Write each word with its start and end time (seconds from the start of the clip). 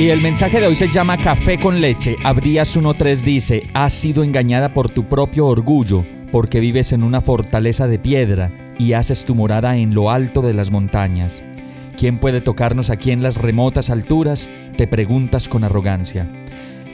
Y 0.00 0.08
el 0.08 0.22
mensaje 0.22 0.62
de 0.62 0.66
hoy 0.66 0.74
se 0.74 0.88
llama 0.88 1.18
Café 1.18 1.60
con 1.60 1.82
leche. 1.82 2.16
Abdías 2.24 2.74
1.3 2.74 3.20
dice, 3.20 3.66
has 3.74 3.92
sido 3.92 4.24
engañada 4.24 4.72
por 4.72 4.88
tu 4.88 5.06
propio 5.06 5.46
orgullo, 5.46 6.06
porque 6.32 6.58
vives 6.58 6.94
en 6.94 7.02
una 7.02 7.20
fortaleza 7.20 7.86
de 7.86 7.98
piedra 7.98 8.50
y 8.78 8.94
haces 8.94 9.26
tu 9.26 9.34
morada 9.34 9.76
en 9.76 9.92
lo 9.94 10.10
alto 10.10 10.40
de 10.40 10.54
las 10.54 10.70
montañas. 10.70 11.42
¿Quién 11.98 12.16
puede 12.16 12.40
tocarnos 12.40 12.88
aquí 12.88 13.10
en 13.10 13.22
las 13.22 13.36
remotas 13.36 13.90
alturas? 13.90 14.48
Te 14.78 14.86
preguntas 14.86 15.48
con 15.48 15.64
arrogancia. 15.64 16.26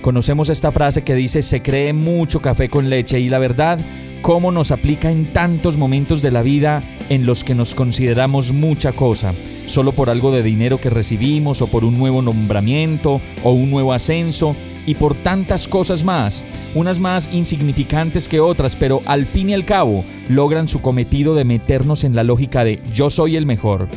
Conocemos 0.02 0.48
esta 0.48 0.72
frase 0.72 1.04
que 1.04 1.14
dice 1.14 1.42
se 1.42 1.62
cree 1.62 1.92
mucho 1.92 2.42
café 2.42 2.68
con 2.68 2.90
leche 2.90 3.20
y 3.20 3.28
la 3.28 3.38
verdad, 3.38 3.78
cómo 4.20 4.50
nos 4.50 4.72
aplica 4.72 5.12
en 5.12 5.26
tantos 5.26 5.78
momentos 5.78 6.22
de 6.22 6.32
la 6.32 6.42
vida 6.42 6.82
en 7.08 7.26
los 7.26 7.44
que 7.44 7.54
nos 7.54 7.74
consideramos 7.74 8.52
mucha 8.52 8.92
cosa, 8.92 9.34
solo 9.66 9.92
por 9.92 10.10
algo 10.10 10.32
de 10.32 10.42
dinero 10.42 10.78
que 10.80 10.90
recibimos 10.90 11.62
o 11.62 11.66
por 11.66 11.84
un 11.84 11.98
nuevo 11.98 12.22
nombramiento 12.22 13.20
o 13.42 13.52
un 13.52 13.70
nuevo 13.70 13.92
ascenso 13.92 14.54
y 14.86 14.94
por 14.94 15.14
tantas 15.14 15.68
cosas 15.68 16.04
más, 16.04 16.44
unas 16.74 17.00
más 17.00 17.30
insignificantes 17.32 18.28
que 18.28 18.40
otras, 18.40 18.76
pero 18.76 19.02
al 19.06 19.26
fin 19.26 19.50
y 19.50 19.54
al 19.54 19.64
cabo 19.64 20.04
logran 20.28 20.68
su 20.68 20.80
cometido 20.80 21.34
de 21.34 21.44
meternos 21.44 22.04
en 22.04 22.14
la 22.14 22.22
lógica 22.22 22.64
de 22.64 22.80
yo 22.94 23.10
soy 23.10 23.36
el 23.36 23.46
mejor. 23.46 23.88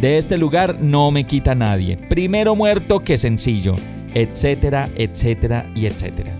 De 0.00 0.18
este 0.18 0.36
lugar 0.36 0.80
no 0.80 1.10
me 1.10 1.24
quita 1.24 1.54
nadie. 1.54 1.96
Primero 1.96 2.54
muerto 2.54 3.00
que 3.00 3.16
sencillo, 3.16 3.76
etcétera, 4.14 4.88
etcétera 4.94 5.70
y 5.74 5.86
etcétera. 5.86 6.32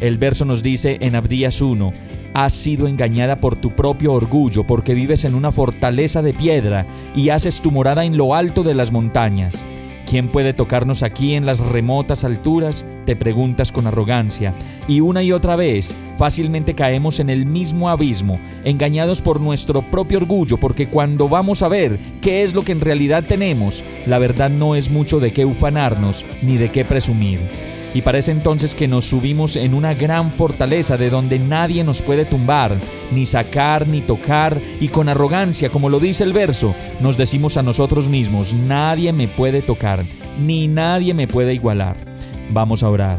El 0.00 0.16
verso 0.16 0.46
nos 0.46 0.62
dice 0.62 0.96
en 1.00 1.14
Abdías 1.14 1.60
1, 1.60 1.92
has 2.32 2.54
sido 2.54 2.88
engañada 2.88 3.36
por 3.36 3.56
tu 3.56 3.70
propio 3.70 4.14
orgullo 4.14 4.64
porque 4.64 4.94
vives 4.94 5.26
en 5.26 5.34
una 5.34 5.52
fortaleza 5.52 6.22
de 6.22 6.32
piedra 6.32 6.86
y 7.14 7.28
haces 7.28 7.60
tu 7.60 7.70
morada 7.70 8.04
en 8.06 8.16
lo 8.16 8.34
alto 8.34 8.62
de 8.62 8.74
las 8.74 8.92
montañas. 8.92 9.62
¿Quién 10.08 10.28
puede 10.28 10.54
tocarnos 10.54 11.02
aquí 11.02 11.34
en 11.34 11.44
las 11.44 11.60
remotas 11.60 12.24
alturas? 12.24 12.84
Te 13.04 13.14
preguntas 13.14 13.70
con 13.70 13.86
arrogancia. 13.86 14.54
Y 14.88 15.00
una 15.00 15.22
y 15.22 15.32
otra 15.32 15.54
vez, 15.54 15.94
fácilmente 16.16 16.74
caemos 16.74 17.20
en 17.20 17.28
el 17.28 17.44
mismo 17.44 17.90
abismo, 17.90 18.40
engañados 18.64 19.20
por 19.20 19.40
nuestro 19.40 19.82
propio 19.82 20.18
orgullo, 20.18 20.56
porque 20.56 20.88
cuando 20.88 21.28
vamos 21.28 21.62
a 21.62 21.68
ver 21.68 21.96
qué 22.22 22.42
es 22.42 22.54
lo 22.54 22.62
que 22.62 22.72
en 22.72 22.80
realidad 22.80 23.24
tenemos, 23.28 23.84
la 24.06 24.18
verdad 24.18 24.50
no 24.50 24.74
es 24.74 24.90
mucho 24.90 25.20
de 25.20 25.32
qué 25.32 25.44
ufanarnos 25.44 26.24
ni 26.42 26.56
de 26.56 26.70
qué 26.70 26.84
presumir 26.84 27.38
y 27.94 28.02
parece 28.02 28.30
entonces 28.30 28.74
que 28.74 28.88
nos 28.88 29.04
subimos 29.06 29.56
en 29.56 29.74
una 29.74 29.94
gran 29.94 30.30
fortaleza 30.30 30.96
de 30.96 31.10
donde 31.10 31.38
nadie 31.38 31.82
nos 31.84 32.02
puede 32.02 32.24
tumbar, 32.24 32.76
ni 33.12 33.26
sacar, 33.26 33.88
ni 33.88 34.00
tocar, 34.00 34.58
y 34.80 34.88
con 34.88 35.08
arrogancia, 35.08 35.70
como 35.70 35.88
lo 35.88 35.98
dice 35.98 36.24
el 36.24 36.32
verso, 36.32 36.74
nos 37.00 37.16
decimos 37.16 37.56
a 37.56 37.62
nosotros 37.62 38.08
mismos, 38.08 38.54
nadie 38.54 39.12
me 39.12 39.28
puede 39.28 39.62
tocar, 39.62 40.04
ni 40.44 40.68
nadie 40.68 41.14
me 41.14 41.26
puede 41.26 41.54
igualar. 41.54 41.96
Vamos 42.52 42.82
a 42.82 42.90
orar. 42.90 43.18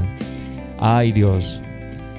Ay 0.79 1.11
Dios, 1.11 1.61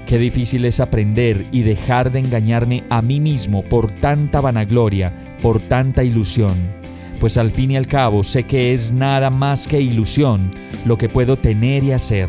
qué 0.07 0.19
difícil 0.19 0.65
es 0.65 0.81
aprender 0.81 1.47
y 1.53 1.63
dejar 1.63 2.13
de 2.13 2.21
engañarme 2.21 2.85
a 2.91 3.03
mí 3.03 3.21
mismo 3.21 3.63
por 3.63 3.91
tanta 3.91 4.41
vanagloria, 4.41 5.13
por 5.41 5.61
tanta 5.61 6.05
ilusión 6.05 6.82
pues 7.23 7.37
al 7.37 7.53
fin 7.53 7.71
y 7.71 7.77
al 7.77 7.87
cabo 7.87 8.25
sé 8.25 8.43
que 8.43 8.73
es 8.73 8.91
nada 8.91 9.31
más 9.31 9.69
que 9.69 9.81
ilusión 9.81 10.51
lo 10.85 10.99
que 10.99 11.09
puedo 11.09 11.37
tener 11.37 11.85
y 11.85 11.93
hacer. 11.93 12.29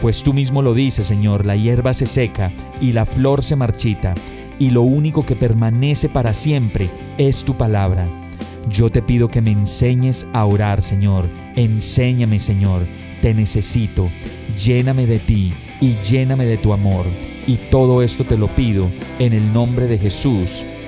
Pues 0.00 0.22
tú 0.22 0.32
mismo 0.32 0.62
lo 0.62 0.72
dices, 0.72 1.08
Señor, 1.08 1.44
la 1.44 1.56
hierba 1.56 1.94
se 1.94 2.06
seca 2.06 2.52
y 2.80 2.92
la 2.92 3.06
flor 3.06 3.42
se 3.42 3.56
marchita, 3.56 4.14
y 4.60 4.70
lo 4.70 4.82
único 4.82 5.26
que 5.26 5.34
permanece 5.34 6.08
para 6.08 6.32
siempre 6.32 6.88
es 7.18 7.42
tu 7.42 7.54
palabra. 7.54 8.06
Yo 8.70 8.88
te 8.88 9.02
pido 9.02 9.26
que 9.26 9.42
me 9.42 9.50
enseñes 9.50 10.28
a 10.32 10.44
orar, 10.44 10.80
Señor. 10.80 11.26
Enséñame, 11.56 12.38
Señor. 12.38 12.86
Te 13.20 13.34
necesito. 13.34 14.08
Lléname 14.64 15.06
de 15.06 15.18
ti 15.18 15.52
y 15.80 15.94
lléname 16.08 16.44
de 16.44 16.56
tu 16.56 16.72
amor. 16.72 17.04
Y 17.48 17.56
todo 17.56 18.00
esto 18.00 18.22
te 18.22 18.38
lo 18.38 18.46
pido 18.46 18.86
en 19.18 19.32
el 19.32 19.52
nombre 19.52 19.88
de 19.88 19.98
Jesús. 19.98 20.64